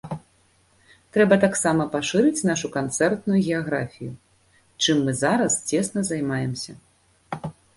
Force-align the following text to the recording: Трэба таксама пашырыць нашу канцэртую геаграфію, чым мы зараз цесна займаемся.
Трэба 1.17 1.35
таксама 1.43 1.83
пашырыць 1.95 2.45
нашу 2.51 2.71
канцэртую 2.77 3.37
геаграфію, 3.47 4.09
чым 4.83 5.05
мы 5.11 5.19
зараз 5.23 5.61
цесна 5.69 5.99
займаемся. 6.11 6.71